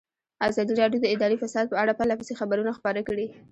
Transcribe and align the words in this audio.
ازادي 0.47 0.73
راډیو 0.81 1.01
د 1.03 1.07
اداري 1.13 1.37
فساد 1.43 1.65
په 1.69 1.77
اړه 1.83 1.97
پرله 1.99 2.15
پسې 2.19 2.33
خبرونه 2.39 2.71
خپاره 2.77 3.01
کړي. 3.07 3.25